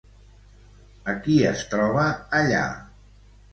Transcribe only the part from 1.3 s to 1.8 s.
es